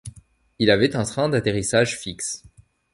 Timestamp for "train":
1.03-1.29